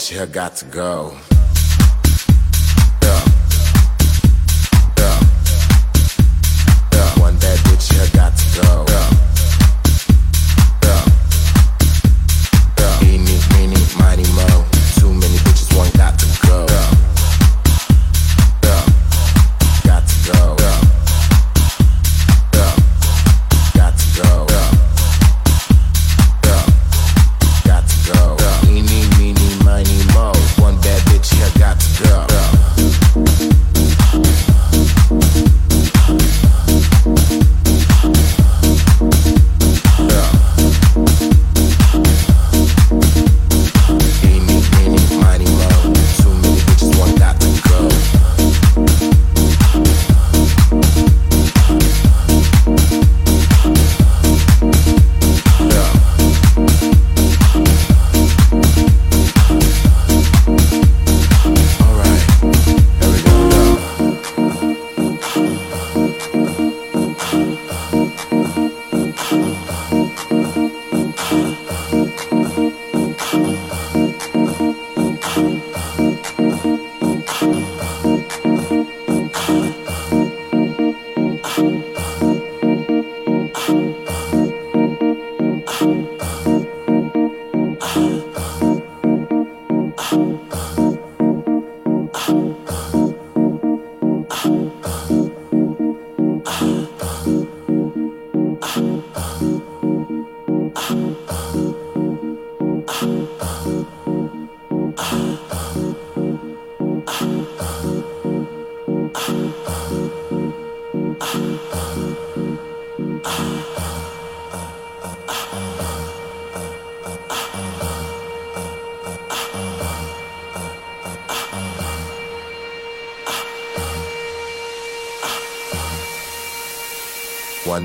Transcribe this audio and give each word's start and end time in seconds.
But 0.00 0.10
you 0.10 0.24
got 0.24 0.56
to 0.56 0.64
go. 0.64 1.29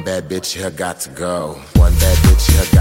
bad 0.06 0.30
bitch 0.30 0.56
you 0.56 0.70
got 0.70 1.00
to 1.00 1.10
go. 1.10 1.60
One 1.74 1.94
bad 1.96 2.18
bitch 2.20 2.52
here 2.52 2.75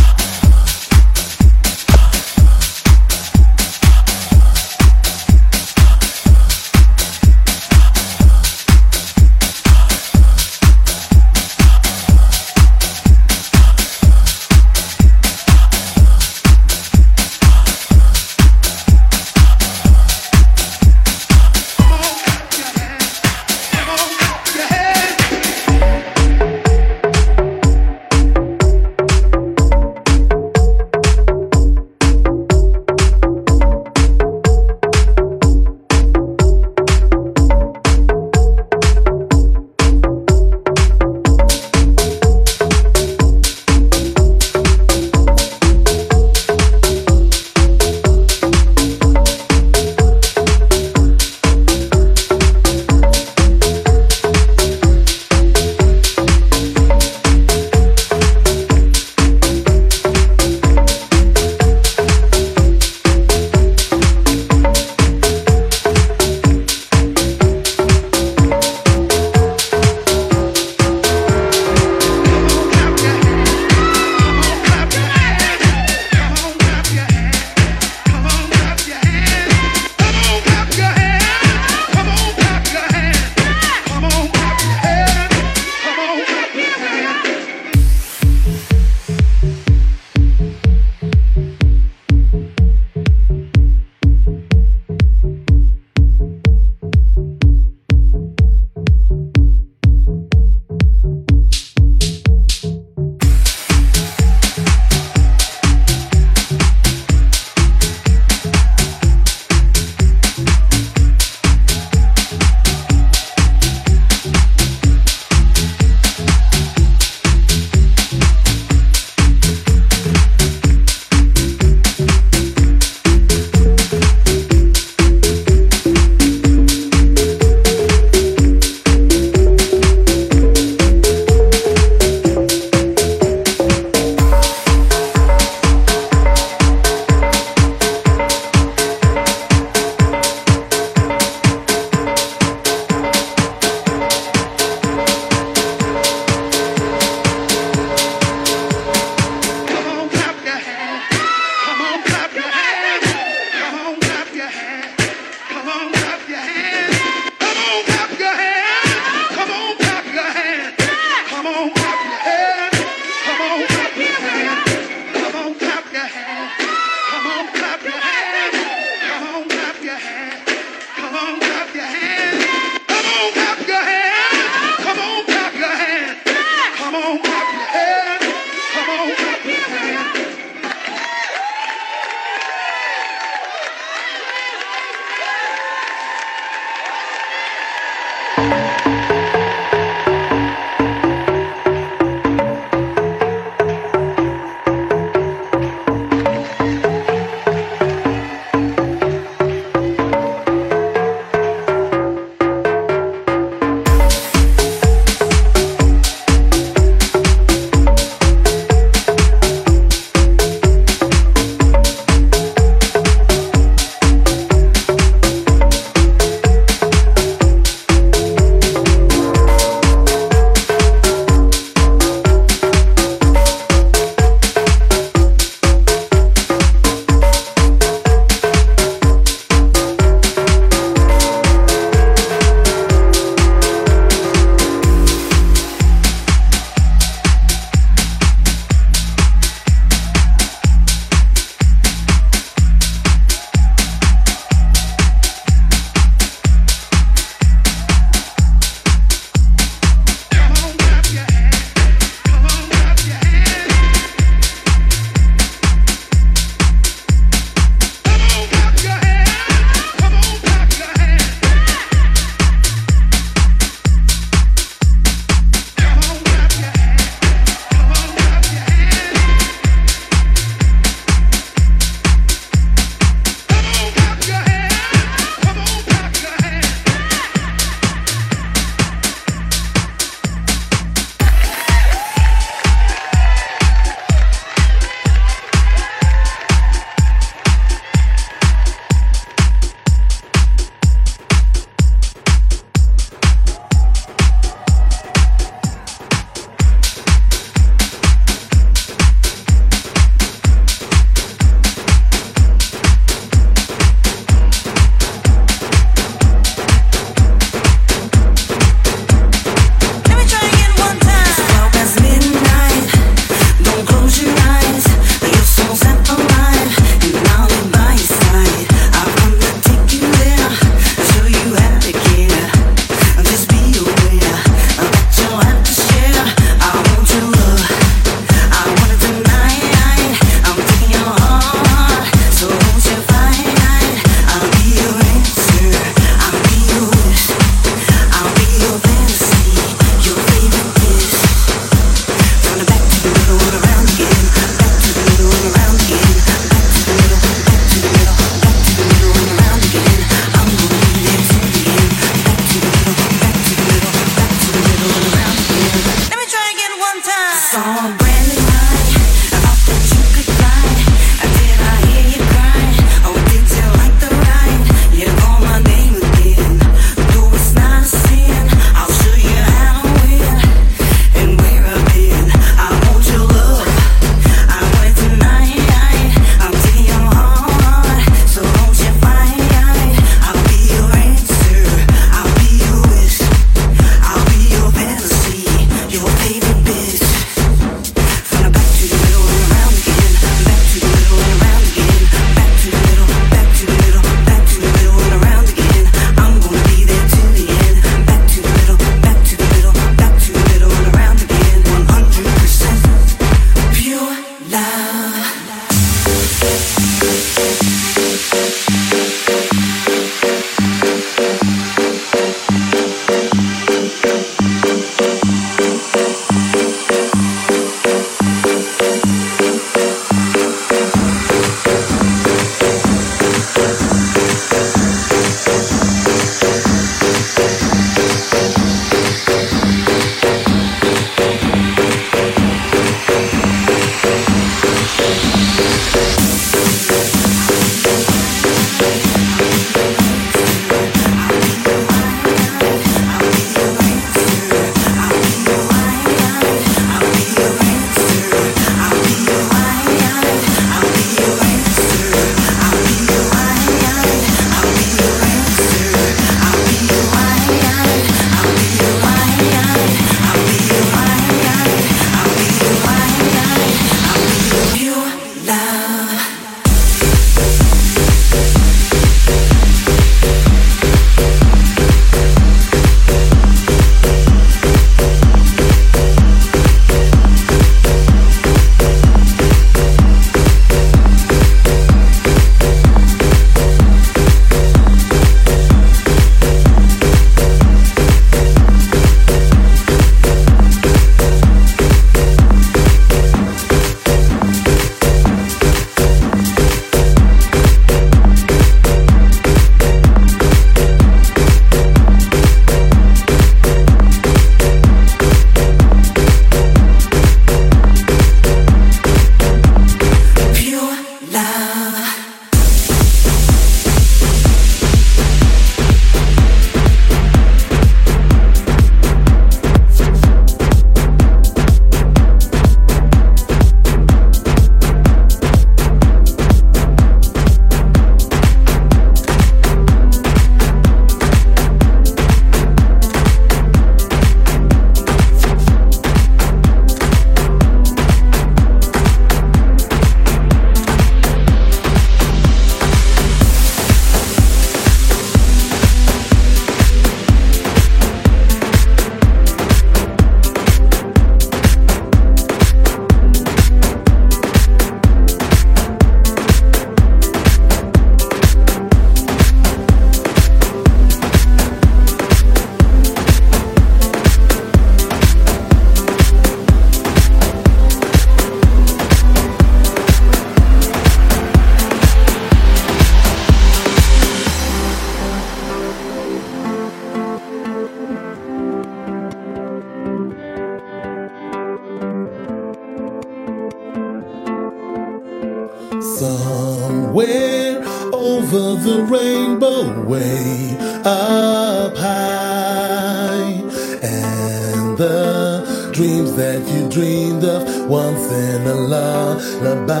that 596.36 596.66
you 596.68 596.88
dreamed 596.88 597.44
of 597.44 597.88
once 597.88 598.30
in 598.32 598.66
a 598.66 598.74
lullaby. 598.74 600.00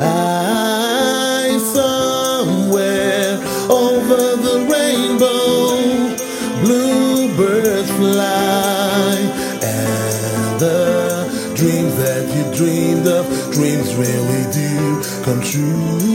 I 0.00 1.58
somewhere 1.72 3.38
over 3.70 4.36
the 4.46 4.66
rainbow, 4.70 5.76
bluebirds 6.62 7.90
fly, 7.92 9.16
and 9.62 10.60
the 10.60 11.54
dreams 11.54 11.96
that 11.96 12.24
you 12.34 12.44
dreamed 12.56 13.06
of, 13.06 13.26
dreams 13.52 13.94
really 13.94 14.44
do 14.52 15.02
come 15.24 15.40
true. 15.42 16.13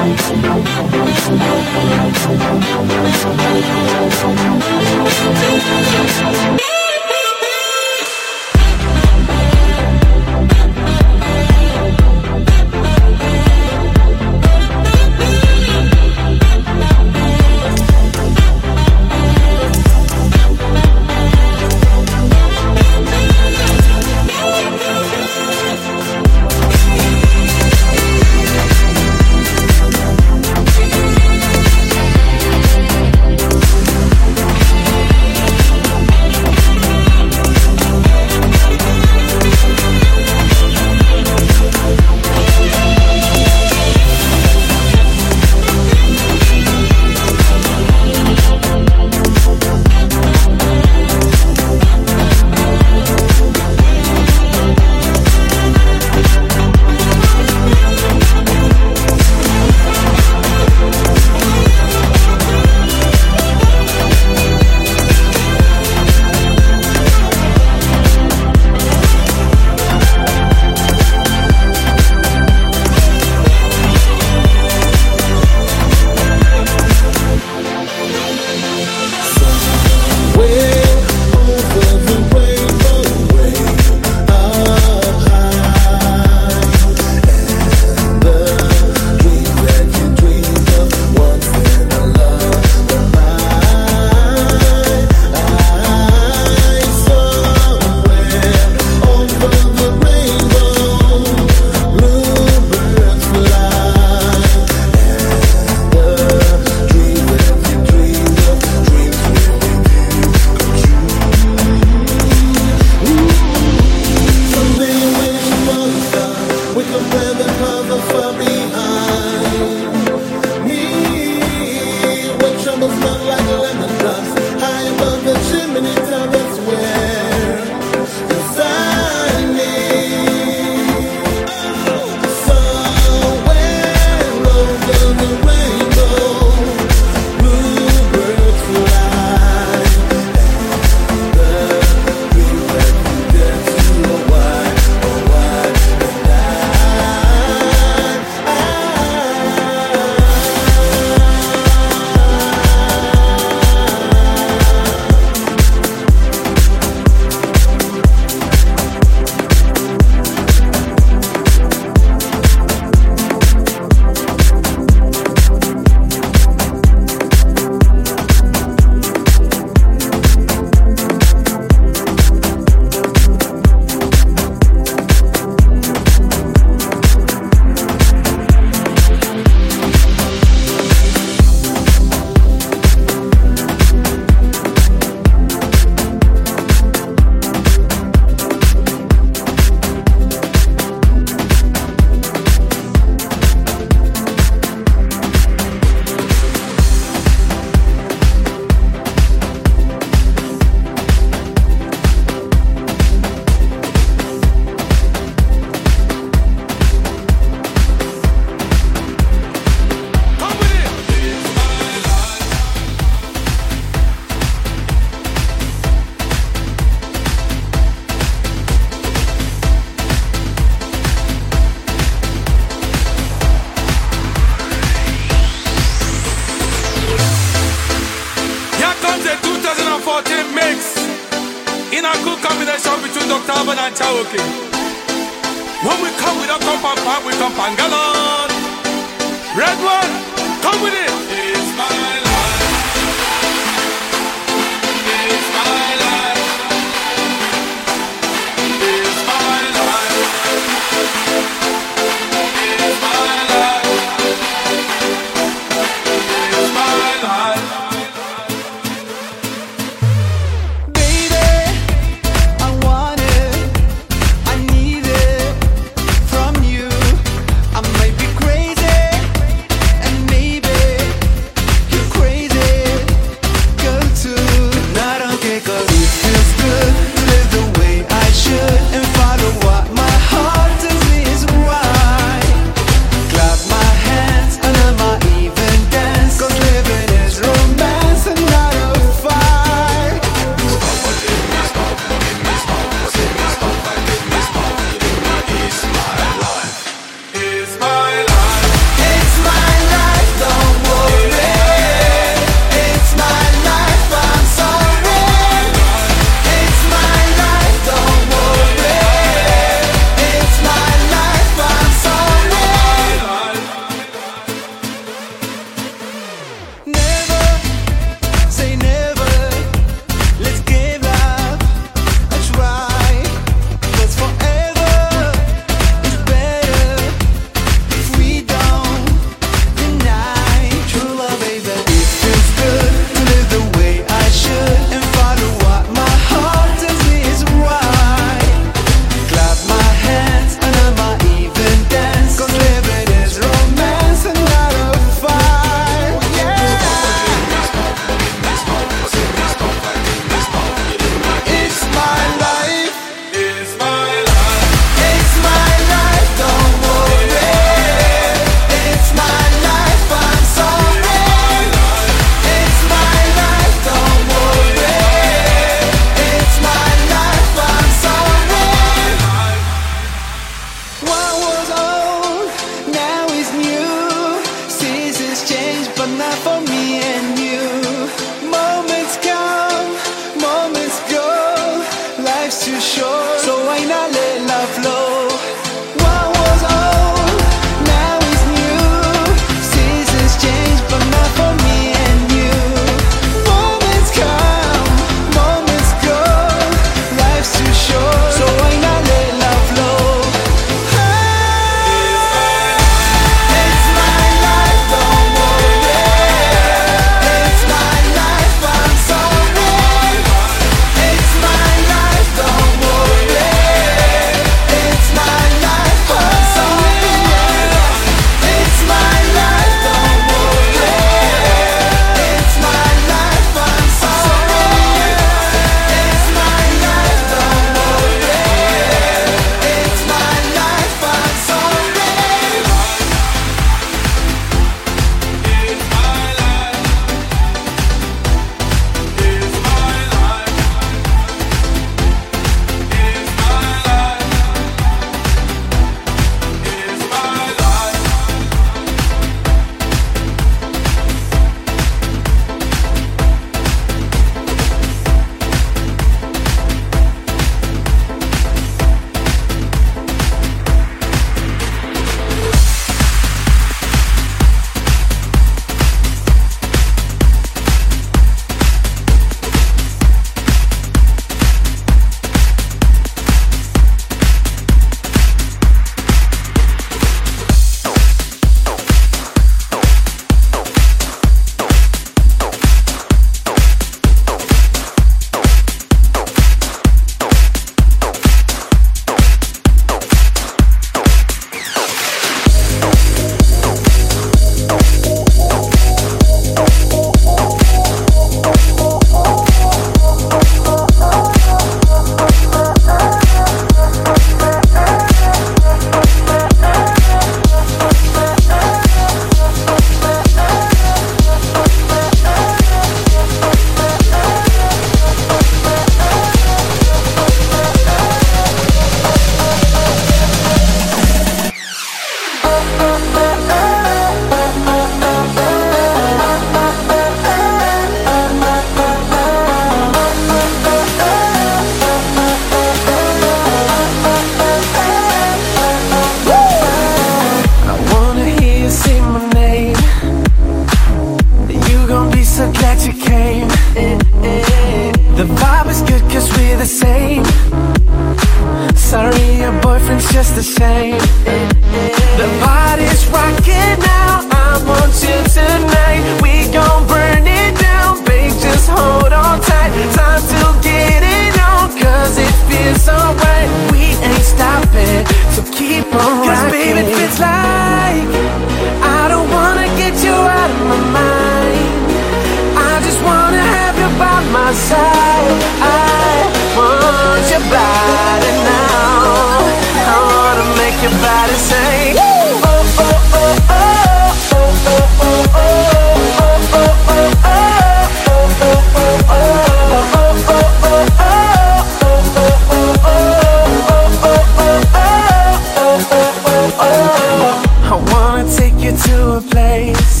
place. 599.32 600.00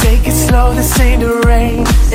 Take 0.00 0.24
it 0.26 0.32
slow, 0.32 0.74
this 0.74 0.98
ain't 1.00 1.22
a 1.22 1.34
race. 1.46 2.10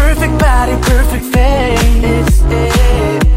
Perfect 0.00 0.34
body, 0.40 0.74
perfect 0.92 1.26
face. 1.34 2.40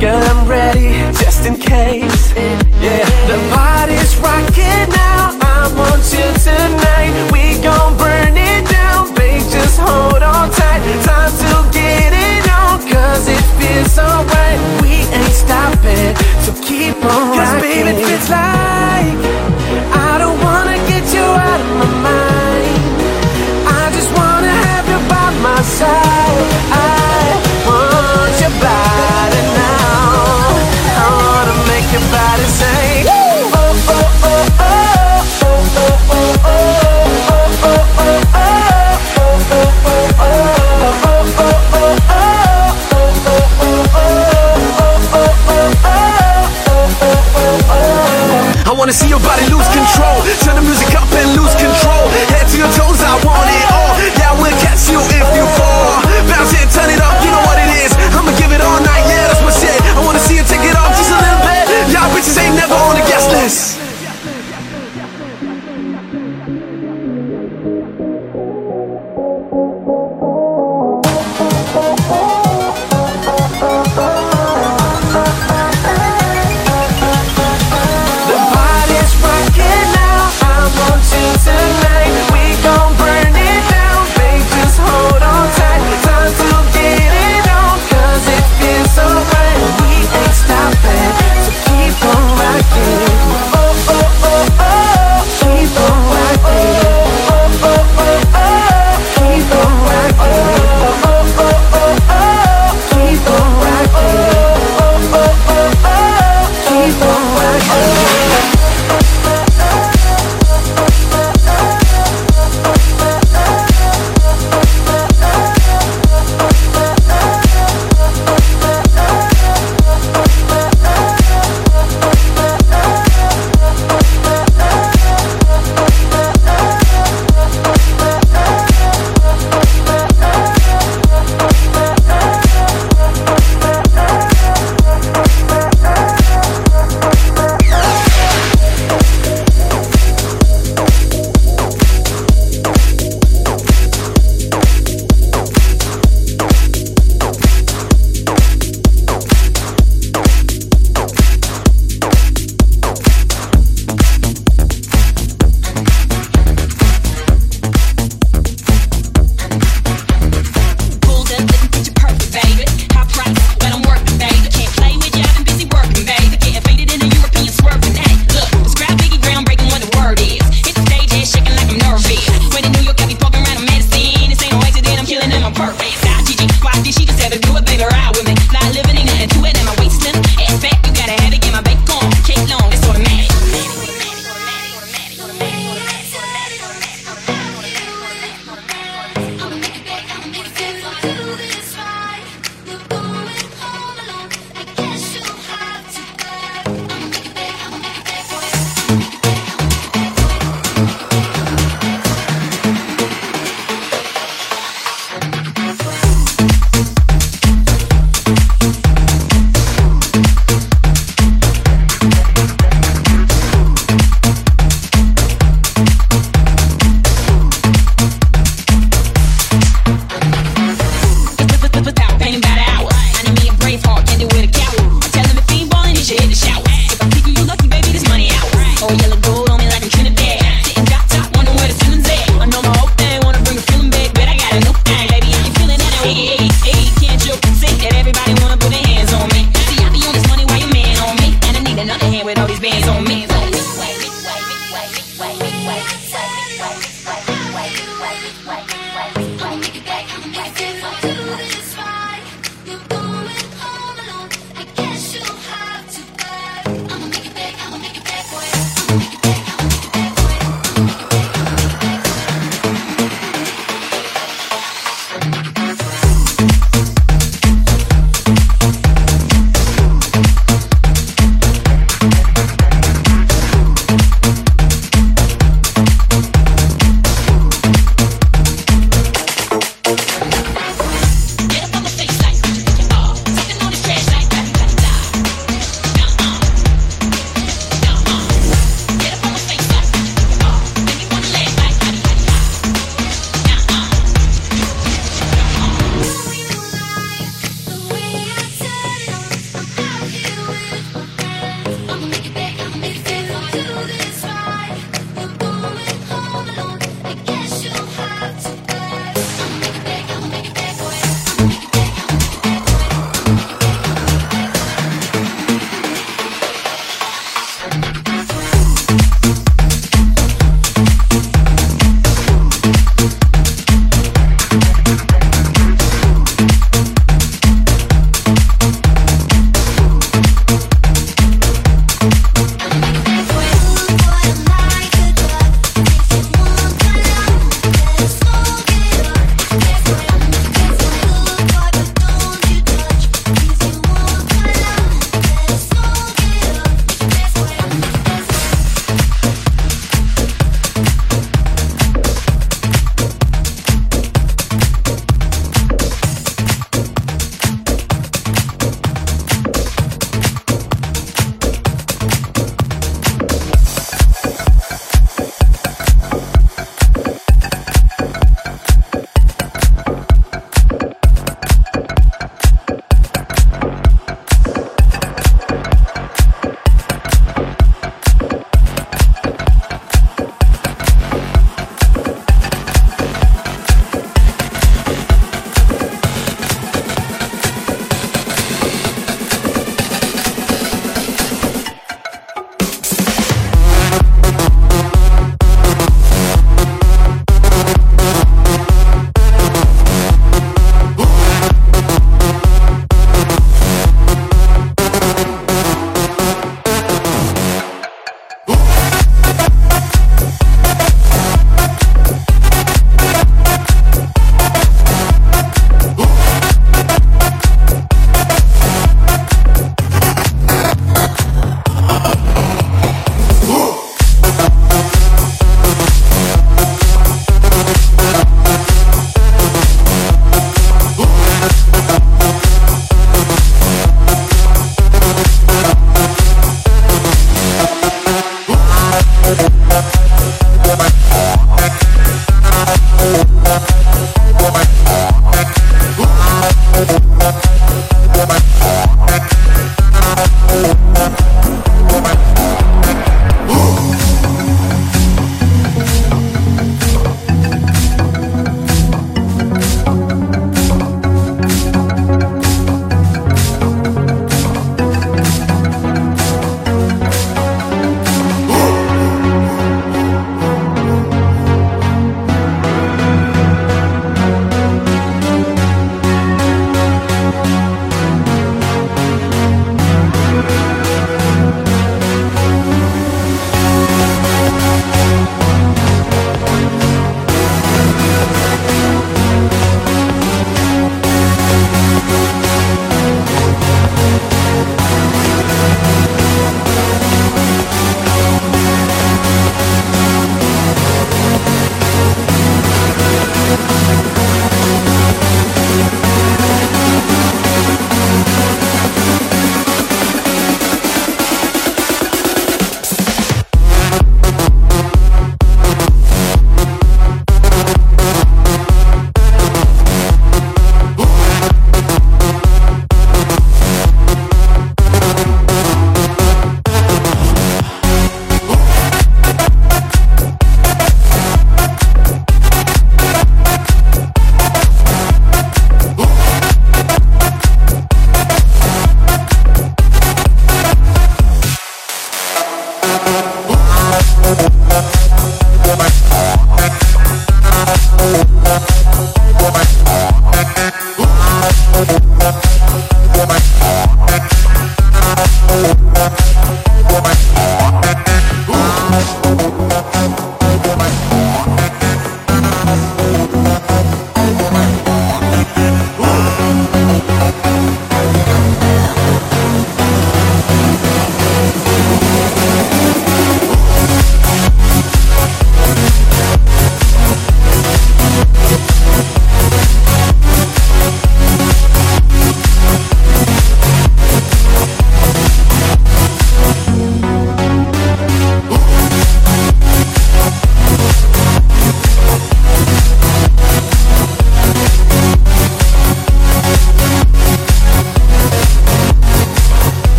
Girl, 0.00 0.22
I'm 0.30 0.48
ready, 0.48 0.90
just 1.22 1.46
in 1.46 1.54
case. 1.56 2.34
Yeah, 2.82 3.06
the 3.30 3.38
party's 3.54 4.16
rocking 4.18 4.88
now. 4.90 5.38
I 5.40 5.70
want 5.78 6.02
you 6.10 6.26
tonight. 6.46 7.14
We 7.32 7.62
gon' 7.62 7.96
burn 7.96 8.34
it 8.36 8.68
down, 8.68 9.14
babe. 9.14 9.46
Just 9.56 9.78
hold 9.78 10.22
on 10.22 10.50
tight. 10.50 10.82
Time 11.06 11.32
to 11.42 11.54
get 11.70 12.12
it 12.12 12.44
on, 12.50 12.82
cause 12.90 13.28
it 13.28 13.44
feels 13.58 13.96
alright. 13.96 14.58
We 14.82 15.06
ain't 15.14 15.36
stopping, 15.44 16.16
so 16.42 16.50
keep 16.66 16.96
on 17.04 17.38
rocking. 17.38 17.38
Cause 17.38 17.62
baby, 17.62 17.90
it 17.90 18.06
feels 18.06 18.30
like 18.30 18.61
wanna 48.82 48.92
see 48.92 49.08
your 49.08 49.20
body 49.20 49.46
lose 49.46 49.68
control. 49.68 50.41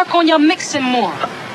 Work 0.00 0.14
on 0.14 0.26
your 0.26 0.38
mixing 0.38 0.82
more. 0.82 1.12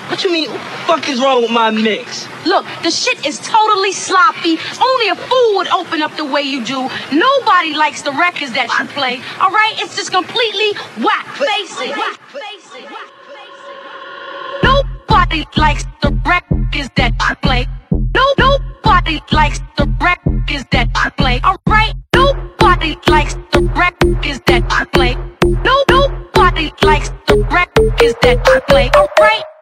What 0.10 0.24
you 0.24 0.32
mean? 0.32 0.50
Fuck 0.86 1.10
is 1.10 1.20
wrong 1.20 1.42
with 1.42 1.52
my 1.52 1.72
mix? 1.72 2.28
Look, 2.46 2.64
the 2.84 2.92
shit 2.92 3.26
is 3.26 3.40
totally 3.40 3.92
sloppy. 3.92 4.58
Only 4.80 5.08
a 5.10 5.16
fool 5.16 5.56
would 5.56 5.68
open 5.70 6.04
up 6.04 6.16
the 6.16 6.26
way 6.26 6.44
you 6.44 6.64
do. 6.64 6.88
Nobody 7.12 7.74
likes 7.74 8.04
the 8.04 8.12
records 8.12 8.54
that 8.54 8.68
you 8.78 8.86
play. 8.90 9.20
All 9.42 9.50
right? 9.50 9.74
It's 9.80 9.96
just 9.96 10.12
completely 10.12 10.70
whack. 11.04 11.26
Face 11.36 11.82
it. 11.82 11.98
Whack. 11.98 12.20
Face 12.30 12.70
it. 12.76 12.86
Whack. 12.94 13.10
Nobody 14.64 15.44
likes 15.58 15.86
the 16.04 16.12
records 16.24 16.90
that 16.98 17.14
you 17.28 17.36
play. 17.42 17.66
No, 18.14 18.26
nobody 18.38 19.22
likes 19.32 19.60
the 19.78 19.88
records 20.00 20.66
that 20.72 20.88
you 21.04 21.12
play. 21.18 21.40
All 21.44 21.58
right? 21.66 21.96
Nobody 22.14 22.96
likes 23.08 23.34
the 23.54 23.62
records 23.76 24.40
that 24.46 24.64
you 24.80 24.86
play. 24.94 25.16
No, 25.64 25.84
nobody 25.90 26.72
likes 26.84 27.10
is 28.06 28.16
that 28.22 28.38
you 28.48 28.62
play, 28.68 28.90
alright? 28.96 29.55